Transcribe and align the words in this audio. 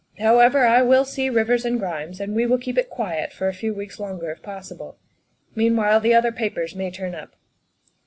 However, 0.17 0.65
I 0.65 0.81
will 0.81 1.05
see 1.05 1.29
Rivers 1.29 1.63
and 1.63 1.77
Grimes, 1.77 2.19
and 2.19 2.33
we 2.33 2.47
will 2.47 2.57
keep 2.57 2.75
it 2.75 2.89
quiet 2.89 3.31
for 3.31 3.47
a 3.47 3.53
few 3.53 3.71
weeks 3.71 3.99
longer 3.99 4.31
if 4.31 4.41
possible. 4.41 4.97
Meanwhile, 5.53 5.99
the 5.99 6.15
other 6.15 6.31
papers 6.31 6.75
may 6.75 6.89
turn 6.89 7.13
up." 7.13 7.35